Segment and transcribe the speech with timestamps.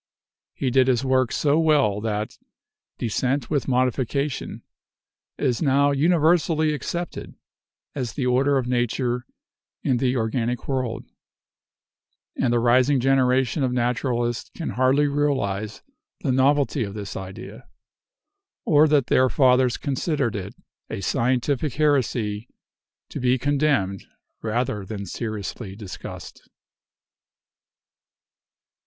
[0.55, 2.39] He did his work so well that
[2.97, 4.63] "descent with modification"
[5.37, 7.35] is now universally accepted
[7.93, 9.27] as the order of nature
[9.83, 11.05] in the organic world;
[12.35, 15.83] and the rising generation of naturalists can hardly realize
[16.21, 17.69] the novelty of this idea,
[18.65, 20.55] or that their fathers considered it
[20.89, 22.49] a scientific heresy
[23.09, 24.07] to be condemned
[24.41, 26.49] rather than seriously discussed.